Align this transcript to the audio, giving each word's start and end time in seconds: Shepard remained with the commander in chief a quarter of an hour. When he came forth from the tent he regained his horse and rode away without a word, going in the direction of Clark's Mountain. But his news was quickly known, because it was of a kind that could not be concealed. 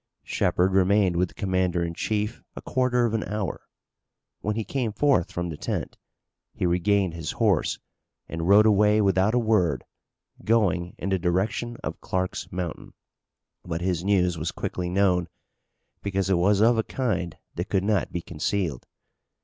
Shepard 0.23 0.73
remained 0.73 1.15
with 1.15 1.27
the 1.27 1.33
commander 1.35 1.83
in 1.83 1.93
chief 1.93 2.41
a 2.55 2.61
quarter 2.63 3.05
of 3.05 3.13
an 3.13 3.23
hour. 3.23 3.61
When 4.39 4.55
he 4.55 4.63
came 4.63 4.91
forth 4.93 5.31
from 5.31 5.49
the 5.49 5.57
tent 5.57 5.95
he 6.55 6.65
regained 6.65 7.13
his 7.13 7.33
horse 7.33 7.77
and 8.27 8.47
rode 8.47 8.65
away 8.65 8.99
without 8.99 9.35
a 9.35 9.37
word, 9.37 9.83
going 10.43 10.95
in 10.97 11.09
the 11.09 11.19
direction 11.19 11.77
of 11.83 12.01
Clark's 12.01 12.51
Mountain. 12.51 12.95
But 13.63 13.81
his 13.81 14.03
news 14.03 14.39
was 14.39 14.51
quickly 14.51 14.89
known, 14.89 15.27
because 16.01 16.31
it 16.31 16.37
was 16.39 16.61
of 16.61 16.79
a 16.79 16.83
kind 16.83 17.37
that 17.53 17.69
could 17.69 17.83
not 17.83 18.11
be 18.11 18.21
concealed. 18.21 18.87